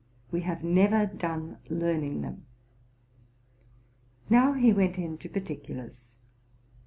[0.31, 2.43] we have never done learning them.''
[4.31, 6.15] Now he went into particulars.